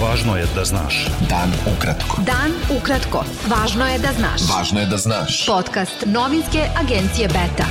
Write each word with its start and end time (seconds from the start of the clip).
Važno 0.00 0.32
je 0.36 0.46
da 0.54 0.62
znaš. 0.64 1.06
Dan 1.28 1.50
ukratko. 1.68 2.22
Dan 2.24 2.54
ukratko. 2.72 3.20
Važno 3.52 3.84
je 3.84 3.98
da 4.00 4.12
znaš. 4.16 4.46
Važno 4.48 4.80
je 4.80 4.86
da 4.86 4.96
znaš. 4.96 5.42
Podcast 5.46 6.06
novinske 6.06 6.62
agencije 6.80 7.28
Beta. 7.28 7.66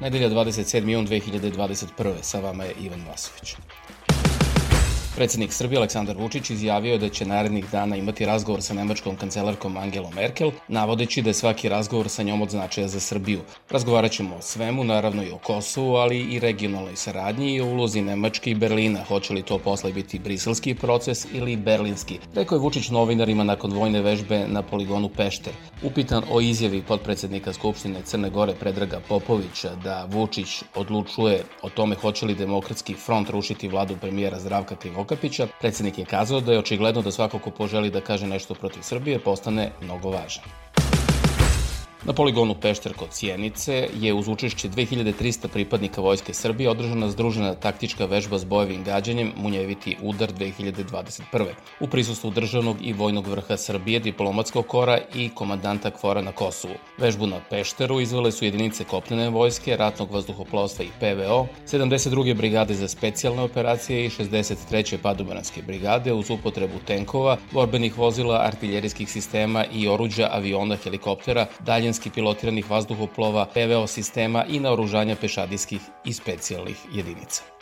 Nedelja 0.00 0.28
27. 0.30 0.90
jun 0.90 1.06
2021. 1.06 2.14
Sa 2.22 2.40
vama 2.40 2.64
je 2.64 2.74
Ivan 2.80 3.06
Vasović. 3.06 3.54
Predsednik 5.16 5.52
Srbije 5.52 5.78
Aleksandar 5.78 6.16
Vučić 6.16 6.50
izjavio 6.50 6.98
da 6.98 7.08
će 7.08 7.24
narednih 7.24 7.70
dana 7.70 7.96
imati 7.96 8.26
razgovor 8.26 8.62
sa 8.62 8.74
nemačkom 8.74 9.16
kancelarkom 9.16 9.76
Angelom 9.76 10.14
Merkel, 10.14 10.50
navodeći 10.68 11.22
da 11.22 11.30
je 11.30 11.34
svaki 11.34 11.68
razgovor 11.68 12.08
sa 12.08 12.22
njom 12.22 12.42
od 12.42 12.50
značaja 12.50 12.88
za 12.88 13.00
Srbiju. 13.00 13.40
Razgovarat 13.70 14.12
ćemo 14.12 14.36
o 14.36 14.42
svemu, 14.42 14.84
naravno 14.84 15.22
i 15.22 15.30
o 15.30 15.38
Kosovu, 15.38 15.94
ali 15.94 16.18
i 16.18 16.38
regionalnoj 16.38 16.96
saradnji 16.96 17.54
i 17.54 17.60
o 17.60 17.66
ulozi 17.66 18.02
Nemačke 18.02 18.50
i 18.50 18.54
Berlina. 18.54 19.04
Hoće 19.08 19.32
li 19.32 19.42
to 19.42 19.58
posle 19.58 19.92
biti 19.92 20.18
briselski 20.18 20.74
proces 20.74 21.26
ili 21.32 21.56
berlinski? 21.56 22.18
Rekao 22.34 22.56
je 22.56 22.60
Vučić 22.60 22.88
novinarima 22.88 23.44
nakon 23.44 23.72
vojne 23.72 24.02
vežbe 24.02 24.46
na 24.48 24.62
poligonu 24.62 25.08
Pešter. 25.08 25.52
Upitan 25.82 26.22
o 26.30 26.40
izjavi 26.40 26.82
podpredsednika 26.82 27.52
Skupštine 27.52 28.02
Crne 28.04 28.30
Gore 28.30 28.54
Predraga 28.60 29.00
Popovića 29.08 29.74
da 29.84 30.04
Vučić 30.10 30.62
odlučuje 30.74 31.44
o 31.62 31.70
tome 31.70 31.94
hoće 31.94 32.26
li 32.26 32.34
demokratski 32.34 32.94
front 32.94 33.30
rušiti 33.30 33.68
vladu 33.68 33.96
premijera 34.00 34.40
Zdravka 34.40 34.76
Krivo 34.76 35.03
Okapića, 35.04 35.46
predsednik 35.60 35.98
je 35.98 36.04
kazao 36.04 36.40
da 36.40 36.52
je 36.52 36.58
očigledno 36.58 37.02
da 37.02 37.10
svako 37.10 37.38
ko 37.38 37.50
poželi 37.50 37.90
da 37.90 38.00
kaže 38.00 38.26
nešto 38.26 38.54
protiv 38.54 38.82
Srbije 38.82 39.18
postane 39.18 39.72
mnogo 39.80 40.10
važan. 40.10 40.63
Na 42.06 42.12
poligonu 42.12 42.54
Pešter 42.54 42.92
kod 42.92 43.08
Sjenice 43.12 43.88
je 44.00 44.14
uz 44.14 44.28
učešće 44.28 44.68
2300 44.68 45.48
pripadnika 45.48 46.00
Vojske 46.00 46.34
Srbije 46.34 46.70
održana 46.70 47.08
združena 47.10 47.54
taktička 47.54 48.04
vežba 48.04 48.38
s 48.38 48.44
bojevim 48.44 48.84
gađanjem 48.84 49.32
Munjeviti 49.36 49.96
udar 50.02 50.32
2021. 50.32 51.46
U 51.80 51.88
prisustvu 51.88 52.30
državnog 52.30 52.76
i 52.80 52.92
vojnog 52.92 53.26
vrha 53.26 53.56
Srbije, 53.56 54.00
diplomatskog 54.00 54.66
kora 54.66 54.98
i 55.14 55.30
komandanta 55.34 55.90
kvora 55.90 56.22
na 56.22 56.32
Kosovu. 56.32 56.74
Vežbu 56.98 57.26
na 57.26 57.40
Pešteru 57.50 58.00
izvele 58.00 58.32
su 58.32 58.44
jedinice 58.44 58.84
kopnene 58.84 59.30
vojske, 59.30 59.76
ratnog 59.76 60.12
vazduhoplovstva 60.12 60.84
i 60.84 60.92
PVO, 61.00 61.46
72. 61.66 62.34
brigade 62.34 62.74
za 62.74 62.88
specijalne 62.88 63.42
operacije 63.42 64.04
i 64.04 64.10
63. 64.10 64.96
padobanske 65.02 65.62
brigade 65.62 66.12
uz 66.12 66.30
upotrebu 66.30 66.78
tenkova, 66.86 67.36
borbenih 67.52 67.98
vozila, 67.98 68.42
artiljerijskih 68.44 69.10
sistema 69.10 69.64
i 69.72 69.88
oruđa 69.88 70.28
aviona, 70.32 70.76
helikoptera, 70.76 71.46
daljen 71.60 71.93
daljinski 71.94 72.10
pilotiranih 72.10 72.70
vazduhoplova, 72.70 73.46
PVO 73.54 73.86
sistema 73.86 74.44
i 74.48 74.60
naoružanja 74.60 75.16
pešadijskih 75.16 75.80
i 76.04 76.12
specijalnih 76.12 76.76
jedinica. 76.92 77.53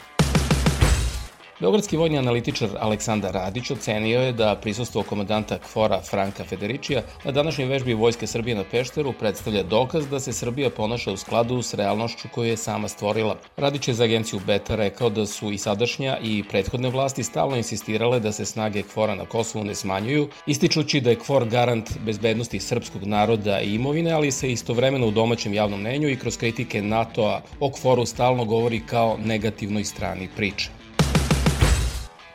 Beogradski 1.62 1.96
vojni 1.96 2.18
analitičar 2.18 2.68
Aleksandar 2.80 3.34
Radić 3.34 3.70
ocenio 3.70 4.20
je 4.20 4.32
da 4.32 4.56
prisustvo 4.62 5.02
komandanta 5.02 5.58
KFOR-a 5.58 6.00
Franka 6.00 6.44
Federičija 6.44 7.02
na 7.24 7.30
današnjoj 7.30 7.68
vežbi 7.68 7.94
Vojske 7.94 8.26
Srbije 8.26 8.56
na 8.56 8.64
Pešteru 8.70 9.12
predstavlja 9.12 9.62
dokaz 9.62 10.08
da 10.08 10.20
se 10.20 10.32
Srbija 10.32 10.70
ponaša 10.70 11.12
u 11.12 11.16
skladu 11.16 11.62
s 11.62 11.74
realnošću 11.74 12.28
koju 12.34 12.48
je 12.48 12.56
sama 12.56 12.88
stvorila. 12.88 13.36
Radić 13.56 13.88
je 13.88 13.94
za 13.94 14.04
agenciju 14.04 14.40
Beta 14.46 14.76
rekao 14.76 15.10
da 15.10 15.26
su 15.26 15.52
i 15.52 15.58
sadašnja 15.58 16.18
i 16.22 16.42
prethodne 16.50 16.90
vlasti 16.90 17.22
stalno 17.22 17.56
insistirale 17.56 18.20
da 18.20 18.32
se 18.32 18.44
snage 18.44 18.82
KFOR-a 18.82 19.14
na 19.14 19.24
Kosovu 19.24 19.64
ne 19.64 19.74
smanjuju, 19.74 20.28
ističući 20.46 21.00
da 21.00 21.10
je 21.10 21.18
KFOR 21.22 21.48
garant 21.48 21.98
bezbednosti 22.04 22.60
srpskog 22.60 23.04
naroda 23.04 23.60
i 23.60 23.74
imovine, 23.74 24.12
ali 24.12 24.30
se 24.30 24.52
istovremeno 24.52 25.06
u 25.06 25.10
domaćem 25.10 25.54
javnom 25.54 25.80
mnenju 25.80 26.08
i 26.08 26.18
kroz 26.18 26.36
kritike 26.36 26.82
NATO-a 26.82 27.40
o 27.60 27.70
KFOR-u 27.70 28.06
stalno 28.06 28.44
govori 28.44 28.86
kao 28.86 29.16
negativnoj 29.24 29.84
strani 29.84 30.28
priče. 30.36 30.81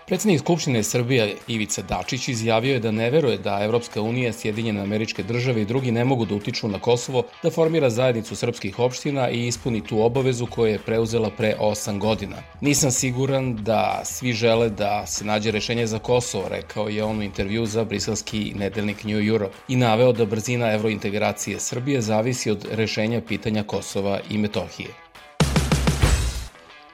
Predsednik 0.07 0.39
Skupštine 0.39 0.83
Srbije 0.83 1.35
Ivica 1.47 1.81
Dačić 1.81 2.27
izjavio 2.27 2.73
je 2.73 2.79
da 2.79 2.91
ne 2.91 3.09
veruje 3.09 3.37
da 3.37 3.59
Evropska 3.63 4.01
unija, 4.01 4.33
Sjedinjene 4.33 4.81
američke 4.81 5.23
države 5.23 5.61
i 5.61 5.65
drugi 5.65 5.91
ne 5.91 6.05
mogu 6.05 6.25
da 6.25 6.35
utiču 6.35 6.67
na 6.67 6.79
Kosovo 6.79 7.23
da 7.43 7.51
formira 7.51 7.89
zajednicu 7.89 8.35
srpskih 8.35 8.79
opština 8.79 9.29
i 9.29 9.47
ispuni 9.47 9.83
tu 9.83 9.99
obavezu 10.01 10.45
koju 10.45 10.71
je 10.71 10.79
preuzela 10.79 11.29
pre 11.29 11.55
8 11.59 11.99
godina. 11.99 12.35
Nisam 12.61 12.91
siguran 12.91 13.55
da 13.55 14.01
svi 14.05 14.33
žele 14.33 14.69
da 14.69 15.05
se 15.05 15.25
nađe 15.25 15.51
rešenje 15.51 15.87
za 15.87 15.99
Kosovo, 15.99 16.49
rekao 16.49 16.89
je 16.89 17.03
on 17.03 17.19
u 17.19 17.23
intervju 17.23 17.65
za 17.65 17.83
briselski 17.83 18.53
nedelnik 18.55 19.03
New 19.03 19.19
Europe 19.27 19.55
i 19.67 19.75
naveo 19.75 20.13
da 20.13 20.25
brzina 20.25 20.71
evrointegracije 20.73 21.59
Srbije 21.59 22.01
zavisi 22.01 22.51
od 22.51 22.67
rešenja 22.71 23.21
pitanja 23.27 23.63
Kosova 23.63 24.19
i 24.29 24.37
Metohije. 24.37 25.06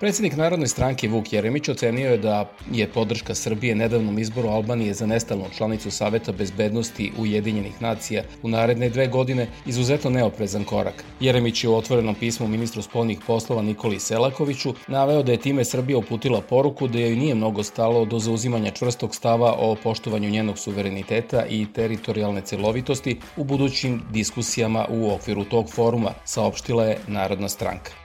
Predsednik 0.04 0.36
Narodne 0.36 0.68
stranke 0.68 1.08
Vuk 1.08 1.34
Jeremić 1.34 1.70
ocenio 1.70 2.10
je 2.12 2.18
da 2.18 2.50
je 2.72 2.88
podrška 2.88 3.36
Srbije 3.36 3.76
nedavnom 3.76 4.20
izboru 4.20 4.50
Albanije 4.50 4.94
za 4.94 5.06
nestalnu 5.06 5.46
članicu 5.58 5.92
Saveta 5.92 6.32
bezbednosti 6.32 7.12
Ujedinjenih 7.18 7.82
nacija 7.82 8.24
u 8.42 8.50
naredne 8.50 8.90
dve 8.90 9.08
godine 9.08 9.48
izuzetno 9.66 10.10
neoprezan 10.10 10.64
korak. 10.64 11.04
Jeremić 11.20 11.64
je 11.64 11.70
u 11.70 11.76
otvorenom 11.76 12.16
pismu 12.16 12.48
ministru 12.48 12.82
spolnih 12.82 13.20
poslova 13.28 13.62
Nikoli 13.62 14.00
Selakoviću 14.00 14.74
naveo 14.88 15.24
da 15.24 15.32
je 15.32 15.38
time 15.38 15.66
Srbija 15.66 15.98
uputila 15.98 16.42
poruku 16.42 16.88
da 16.88 17.00
joj 17.00 17.16
nije 17.16 17.36
mnogo 17.36 17.64
stalo 17.64 18.06
do 18.06 18.20
zauzimanja 18.20 18.72
čvrstog 18.72 19.16
stava 19.16 19.56
o 19.60 19.76
poštovanju 19.84 20.30
njenog 20.30 20.60
suvereniteta 20.60 21.46
i 21.50 21.66
teritorijalne 21.74 22.42
celovitosti 22.42 23.20
u 23.38 23.44
budućim 23.44 24.02
diskusijama 24.12 24.86
u 24.90 25.12
okviru 25.14 25.44
tog 25.46 25.72
foruma, 25.72 26.12
saopštila 26.26 26.86
je 26.86 26.98
Narodna 27.08 27.50
stranka. 27.50 28.03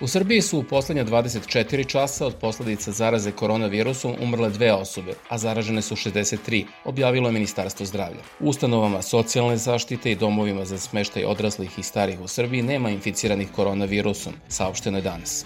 U 0.00 0.06
Srbiji 0.06 0.42
su 0.42 0.58
u 0.58 0.62
poslednja 0.62 1.04
24 1.04 1.86
časa 1.86 2.26
od 2.26 2.34
posledica 2.36 2.92
zaraze 2.92 3.32
koronavirusom 3.32 4.14
umrle 4.20 4.50
dve 4.50 4.72
osobe, 4.72 5.14
a 5.28 5.38
zaražene 5.38 5.82
su 5.82 5.96
63, 5.96 6.64
objavilo 6.84 7.28
je 7.28 7.32
Ministarstvo 7.32 7.86
zdravlja. 7.86 8.20
U 8.40 8.48
ustanovama 8.48 9.02
socijalne 9.02 9.56
zaštite 9.56 10.12
i 10.12 10.16
domovima 10.16 10.64
za 10.64 10.78
smeštaj 10.78 11.24
odraslih 11.24 11.78
i 11.78 11.82
starih 11.82 12.20
u 12.20 12.28
Srbiji 12.28 12.62
nema 12.62 12.90
inficiranih 12.90 13.48
koronavirusom, 13.56 14.32
saopšteno 14.48 14.98
je 14.98 15.02
danas. 15.02 15.44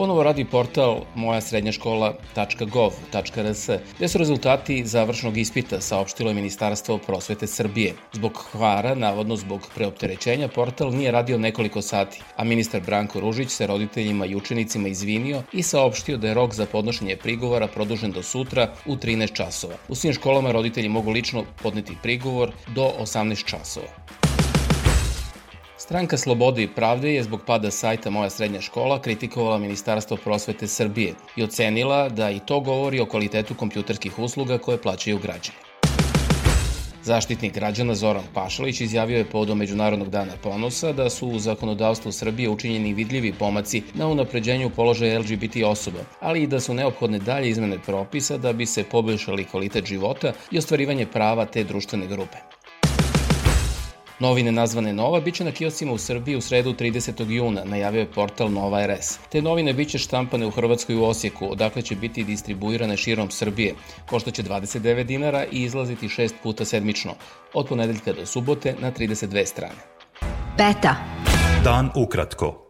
Ponovo 0.00 0.22
radi 0.22 0.44
portal 0.44 1.00
moja 1.14 1.40
srednja 1.40 1.72
škola.gov.rs, 1.72 3.68
gde 3.96 4.08
su 4.08 4.18
rezultati 4.18 4.86
završnog 4.86 5.36
ispita, 5.36 5.80
saopštilo 5.80 6.30
je 6.30 6.34
Ministarstvo 6.34 6.98
prosvete 6.98 7.46
Srbije. 7.46 7.94
Zbog 8.12 8.46
hvara, 8.52 8.94
navodno 8.94 9.36
zbog 9.36 9.68
preopterećenja, 9.74 10.48
portal 10.48 10.90
nije 10.90 11.10
radio 11.10 11.38
nekoliko 11.38 11.82
sati, 11.82 12.22
a 12.36 12.44
ministar 12.44 12.80
Branko 12.80 13.20
Ružić 13.20 13.50
se 13.50 13.66
roditeljima 13.66 14.26
i 14.26 14.36
učenicima 14.36 14.88
izvinio 14.88 15.42
i 15.52 15.62
saopštio 15.62 16.16
da 16.16 16.28
je 16.28 16.34
rok 16.34 16.54
za 16.54 16.66
podnošenje 16.66 17.16
prigovora 17.16 17.66
produžen 17.66 18.12
do 18.12 18.22
sutra 18.22 18.72
u 18.86 18.96
13 18.96 19.32
časova. 19.32 19.74
U 19.88 19.94
svim 19.94 20.12
školama 20.12 20.52
roditelji 20.52 20.88
mogu 20.88 21.10
lično 21.10 21.44
podneti 21.62 21.96
prigovor 22.02 22.52
do 22.74 22.92
18 23.00 23.44
časova. 23.44 24.29
Stranka 25.90 26.16
Slobode 26.16 26.62
i 26.62 26.68
pravde 26.68 27.14
je 27.14 27.22
zbog 27.22 27.40
pada 27.46 27.70
sajta 27.70 28.10
Moja 28.10 28.30
srednja 28.30 28.60
škola 28.60 29.00
kritikovala 29.02 29.58
Ministarstvo 29.58 30.16
prosvete 30.16 30.66
Srbije 30.66 31.14
i 31.36 31.42
ocenila 31.42 32.08
da 32.08 32.30
i 32.30 32.38
to 32.46 32.60
govori 32.60 33.00
o 33.00 33.06
kvalitetu 33.06 33.54
kompjuterskih 33.54 34.18
usluga 34.18 34.58
koje 34.58 34.78
plaćaju 34.82 35.18
građani. 35.18 35.58
Zaštitnik 37.02 37.54
građana 37.54 37.94
Zoran 37.94 38.22
Pašalić 38.34 38.80
izjavio 38.80 39.18
je 39.18 39.24
povodom 39.24 39.58
Međunarodnog 39.58 40.10
dana 40.10 40.32
ponosa 40.42 40.92
da 40.92 41.10
su 41.10 41.28
u 41.28 41.38
zakonodavstvu 41.38 42.12
Srbije 42.12 42.48
učinjeni 42.48 42.94
vidljivi 42.94 43.32
pomaci 43.32 43.82
na 43.94 44.06
unapređenju 44.06 44.70
položaja 44.70 45.18
LGBT 45.18 45.56
osoba, 45.66 46.00
ali 46.20 46.42
i 46.42 46.46
da 46.46 46.60
su 46.60 46.74
neophodne 46.74 47.18
dalje 47.18 47.48
izmene 47.48 47.78
propisa 47.86 48.38
da 48.38 48.52
bi 48.52 48.66
se 48.66 48.84
poboljšali 48.84 49.44
kvalitet 49.44 49.86
života 49.86 50.32
i 50.50 50.58
ostvarivanje 50.58 51.06
prava 51.06 51.46
te 51.46 51.64
društvene 51.64 52.06
grupe. 52.06 52.38
Novine 54.20 54.52
nazvane 54.52 54.92
Nova 54.92 55.20
biće 55.20 55.44
na 55.44 55.52
kioscima 55.52 55.92
u 55.92 55.98
Srbiji 55.98 56.36
u 56.36 56.40
sredu 56.40 56.72
30. 56.72 57.30
juna, 57.30 57.64
najavio 57.64 58.00
je 58.00 58.12
portal 58.12 58.52
Nova 58.52 58.86
RS. 58.86 59.18
Te 59.32 59.42
novine 59.42 59.72
biće 59.72 59.98
štampane 59.98 60.46
u 60.46 60.50
Hrvatskoj 60.50 60.96
u 60.96 61.04
Osijeku, 61.04 61.52
odakle 61.52 61.82
će 61.82 61.96
biti 61.96 62.24
distribuirane 62.24 62.96
širom 62.96 63.30
Srbije. 63.30 63.74
Koštaće 64.06 64.42
29 64.42 65.04
dinara 65.04 65.44
i 65.52 65.62
izlaziti 65.62 66.08
šest 66.08 66.34
puta 66.42 66.64
sedmično, 66.64 67.14
od 67.54 67.66
ponedeljka 67.66 68.12
do 68.12 68.26
subote 68.26 68.74
na 68.80 68.92
32 68.92 69.46
strane. 69.46 69.80
Beta. 70.58 70.94
Dan 71.64 71.90
ukratko. 71.96 72.69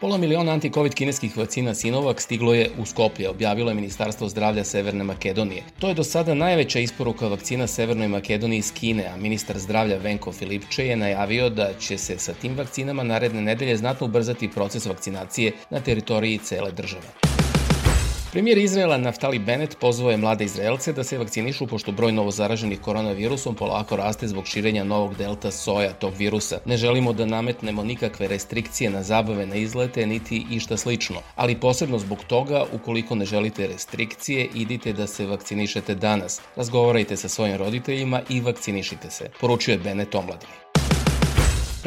Pola 0.00 0.16
miliona 0.16 0.52
anti-covid 0.52 0.94
kineskih 0.94 1.36
vakcina 1.36 1.72
Sinovac 1.74 2.20
stiglo 2.22 2.52
je 2.54 2.70
u 2.78 2.84
Skoplje, 2.86 3.28
objavilo 3.28 3.70
je 3.70 3.74
Ministarstvo 3.74 4.28
zdravlja 4.28 4.64
Severne 4.64 5.04
Makedonije. 5.04 5.62
To 5.78 5.88
je 5.88 5.94
do 5.94 6.04
sada 6.04 6.34
najveća 6.34 6.78
isporuka 6.78 7.28
vakcina 7.28 7.66
Severnoj 7.66 8.08
Makedoniji 8.08 8.58
iz 8.58 8.72
Kine, 8.72 9.06
a 9.06 9.16
ministar 9.16 9.58
zdravlja 9.58 9.96
Venko 9.96 10.32
Filipče 10.32 10.86
je 10.86 10.96
najavio 10.96 11.50
da 11.50 11.70
će 11.80 11.98
se 11.98 12.18
sa 12.18 12.32
tim 12.32 12.54
vakcinama 12.56 13.02
naredne 13.02 13.42
nedelje 13.42 13.76
znatno 13.76 14.06
ubrzati 14.06 14.48
proces 14.48 14.86
vakcinacije 14.86 15.52
na 15.70 15.80
teritoriji 15.80 16.38
cele 16.38 16.72
države. 16.72 17.37
Premijer 18.32 18.58
Izraela 18.58 18.96
Naftali 18.96 19.38
Bennett 19.38 19.78
pozvao 19.80 20.10
je 20.10 20.16
mlade 20.16 20.44
Izraelce 20.44 20.92
da 20.92 21.04
se 21.04 21.18
vakcinišu 21.18 21.66
pošto 21.66 21.92
broj 21.92 22.12
novozaraženih 22.12 22.80
koronavirusom 22.80 23.54
polako 23.54 23.96
raste 23.96 24.28
zbog 24.28 24.46
širenja 24.46 24.84
novog 24.84 25.16
delta 25.16 25.50
soja 25.50 25.92
tog 25.92 26.14
virusa. 26.18 26.58
Ne 26.64 26.76
želimo 26.76 27.12
da 27.12 27.26
nametnemo 27.26 27.84
nikakve 27.84 28.28
restrikcije 28.28 28.90
na 28.90 29.02
zabave 29.02 29.46
na 29.46 29.54
izlete 29.54 30.06
niti 30.06 30.44
išta 30.50 30.76
slično, 30.76 31.16
ali 31.36 31.60
posebno 31.60 31.98
zbog 31.98 32.18
toga 32.26 32.64
ukoliko 32.72 33.14
ne 33.14 33.24
želite 33.24 33.66
restrikcije 33.66 34.48
idite 34.54 34.92
da 34.92 35.06
se 35.06 35.26
vakcinišete 35.26 35.94
danas. 35.94 36.40
Razgovarajte 36.56 37.16
sa 37.16 37.28
svojim 37.28 37.56
roditeljima 37.56 38.22
i 38.28 38.40
vakcinišite 38.40 39.10
se, 39.10 39.30
poručio 39.40 39.72
je 39.72 39.78
Bennett 39.78 40.14
omladini. 40.14 40.67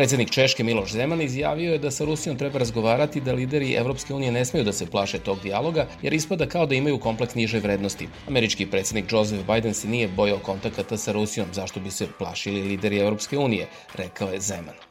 Predsednik 0.02 0.30
Češke 0.30 0.64
Miloš 0.64 0.92
Zeman 0.92 1.22
izjavio 1.22 1.74
je 1.74 1.80
da 1.80 1.92
sa 1.92 2.06
Rusijom 2.06 2.38
treba 2.38 2.60
razgovarati 2.60 3.22
da 3.22 3.34
lideri 3.34 3.74
Evropske 3.74 4.14
unije 4.14 4.32
ne 4.32 4.46
smeju 4.46 4.66
da 4.66 4.74
se 4.74 4.86
plaše 4.86 5.20
tog 5.20 5.40
dijaloga, 5.44 5.88
jer 6.02 6.14
ispada 6.14 6.46
kao 6.46 6.66
da 6.66 6.76
imaju 6.76 7.00
kompleks 7.00 7.36
niže 7.36 7.60
vrednosti. 7.60 8.08
Američki 8.28 8.66
predsednik 8.66 9.12
Joseph 9.12 9.46
Biden 9.54 9.74
se 9.74 9.88
nije 9.88 10.08
bojao 10.08 10.40
kontakata 10.40 10.98
sa 10.98 11.12
Rusijom, 11.12 11.54
zašto 11.54 11.80
bi 11.80 11.92
se 11.92 12.08
plašili 12.18 12.62
lideri 12.62 12.98
Evropske 12.98 13.38
unije, 13.38 13.68
rekao 13.96 14.30
je 14.30 14.40
Zeman. 14.40 14.91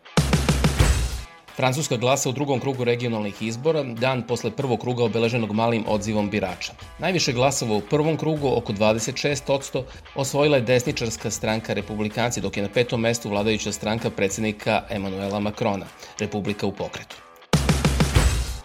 Francuska 1.61 1.97
glasa 1.97 2.29
u 2.29 2.33
drugom 2.33 2.61
krugu 2.61 2.85
regionalnih 2.85 3.43
izbora, 3.43 3.83
dan 3.83 4.23
posle 4.23 4.51
prvog 4.51 4.81
kruga 4.81 5.05
obeleženog 5.05 5.53
malim 5.53 5.85
odzivom 5.89 6.31
birača. 6.31 6.73
Najviše 6.99 7.33
glasova 7.33 7.77
u 7.77 7.81
prvom 7.81 8.17
krugu, 8.17 8.49
oko 8.57 8.73
26%, 8.73 9.83
osvojila 10.15 10.57
je 10.57 10.63
desničarska 10.63 11.31
stranka 11.31 11.73
Republikanci, 11.73 12.41
dok 12.41 12.57
je 12.57 12.63
na 12.63 12.69
petom 12.69 13.01
mestu 13.01 13.29
vladajuća 13.29 13.73
stranka 13.73 14.11
predsednika 14.11 14.83
Emanuela 14.91 15.41
Makrona, 15.41 15.87
Republika 16.19 16.67
u 16.67 16.73
pokretu. 16.73 17.17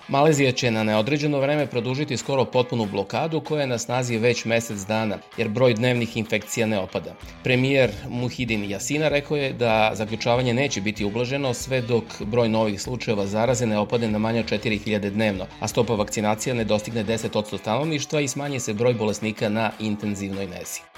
Malezija 0.07 0.52
će 0.52 0.72
na 0.72 0.84
neodređeno 0.84 1.40
vreme 1.40 1.68
produžiti 1.68 2.18
skoro 2.18 2.46
potpunu 2.46 2.86
blokadu 2.86 3.42
koja 3.42 3.62
je 3.62 3.68
na 3.68 3.78
snazi 3.78 4.18
već 4.18 4.46
mesec 4.46 4.80
dana, 4.80 5.18
jer 5.38 5.50
broj 5.50 5.74
dnevnih 5.74 6.18
infekcija 6.18 6.68
ne 6.68 6.80
opada. 6.80 7.16
Premijer 7.44 7.92
Muhidin 8.10 8.69
Jasina 8.69 9.07
rekao 9.07 9.38
je 9.38 9.54
da 9.54 9.92
zaključavanje 9.94 10.54
neće 10.54 10.81
biti 10.81 11.06
ublaženo 11.06 11.54
sve 11.54 11.81
dok 11.81 12.04
broj 12.22 12.50
novih 12.50 12.81
slučajeva 12.81 13.25
zaraze 13.25 13.66
ne 13.66 13.78
opade 13.78 14.07
na 14.07 14.18
manje 14.18 14.40
od 14.40 14.46
4000 14.46 15.10
dnevno, 15.10 15.46
a 15.60 15.68
stopa 15.68 15.94
vakcinacija 15.94 16.56
ne 16.56 16.63
dostigne 16.63 17.04
10% 17.04 17.58
stanovništva 17.58 18.22
i 18.22 18.28
smanji 18.28 18.60
se 18.60 18.74
broj 18.74 18.94
bolesnika 18.94 19.50
na 19.50 19.72
intenzivnoj 19.80 20.48
nezi. 20.48 20.95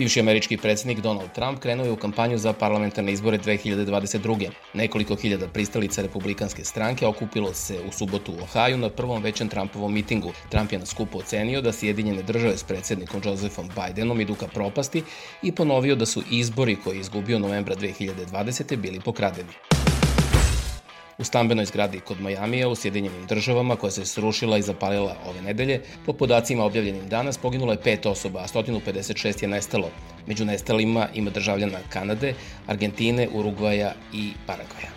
Bivši 0.00 0.20
američki 0.20 0.56
predsednik 0.56 1.00
Donald 1.00 1.32
Trump 1.32 1.58
krenuo 1.58 1.84
je 1.84 1.92
u 1.92 1.96
kampanju 1.96 2.38
za 2.38 2.52
parlamentarne 2.52 3.12
izbore 3.12 3.38
2022. 3.38 4.48
Nekoliko 4.74 5.16
hiljada 5.16 5.48
pristalica 5.48 6.02
republikanske 6.02 6.64
stranke 6.64 7.06
okupilo 7.06 7.54
se 7.54 7.80
u 7.88 7.92
subotu 7.92 8.32
u 8.32 8.42
Ohaju 8.42 8.78
na 8.78 8.88
prvom 8.88 9.22
većem 9.22 9.48
Trumpovom 9.48 9.94
mitingu. 9.94 10.32
Trump 10.48 10.72
je 10.72 10.78
na 10.78 10.86
skupu 10.86 11.18
ocenio 11.18 11.60
da 11.60 11.72
Sjedinjene 11.72 12.22
države 12.22 12.56
s 12.56 12.64
predsednikom 12.64 13.20
Josephom 13.24 13.68
Bidenom 13.76 14.20
idu 14.20 14.34
ka 14.34 14.46
propasti 14.46 15.02
i 15.42 15.52
ponovio 15.52 15.96
da 15.96 16.06
su 16.06 16.22
izbori 16.30 16.76
koje 16.84 16.96
je 16.96 17.00
izgubio 17.00 17.38
novembra 17.38 17.74
2020. 17.74 18.76
bili 18.76 19.00
pokradeni. 19.00 19.69
U 21.20 21.24
stambenoj 21.24 21.64
zgradi 21.64 22.00
kod 22.00 22.20
Majamija 22.20 22.68
u 22.68 22.74
Sjedinjenim 22.74 23.26
državama 23.26 23.76
koja 23.76 23.90
se 23.90 24.06
srušila 24.06 24.58
i 24.58 24.62
zapalila 24.62 25.16
ove 25.26 25.42
nedelje, 25.42 25.82
po 26.06 26.12
podacima 26.12 26.64
objavljenim 26.64 27.08
danas 27.08 27.38
poginulo 27.38 27.72
je 27.72 27.82
pet 27.82 28.06
osoba, 28.06 28.40
a 28.40 28.46
156 28.46 29.42
je 29.42 29.48
nestalo. 29.48 29.90
Među 30.26 30.44
nestalima 30.44 31.08
ima 31.14 31.30
državljana 31.30 31.78
Kanade, 31.88 32.34
Argentine, 32.66 33.28
Urugvaja 33.32 33.92
i 34.12 34.32
Paragvaja. 34.46 34.90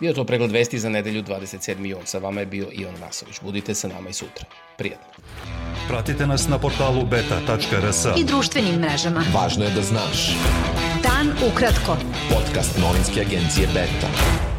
Bio 0.00 0.12
to 0.12 0.24
pregled 0.24 0.50
vesti 0.50 0.78
za 0.78 0.88
nedelju 0.88 1.22
27. 1.22 1.86
jun. 1.86 2.00
Sa 2.04 2.18
vama 2.18 2.40
je 2.40 2.46
bio 2.46 2.68
Ivan 2.72 2.94
Vasović. 3.00 3.40
Budite 3.42 3.74
sa 3.74 3.88
nama 3.88 4.08
i 4.08 4.12
sutra. 4.12 4.44
Prijatno. 4.78 5.24
Pratite 5.88 6.26
nas 6.26 6.48
na 6.48 6.58
portalu 6.58 7.06
beta.rs 7.06 8.04
i 8.18 8.24
društvenim 8.24 8.80
mrežama. 8.80 9.24
Važno 9.34 9.64
je 9.64 9.70
da 9.70 9.82
znaš. 9.82 10.36
Dan 11.02 11.50
ukratko. 11.52 11.96
Podcast 12.34 12.78
novinske 12.78 13.20
agencije 13.20 13.66
Beta. 13.66 14.51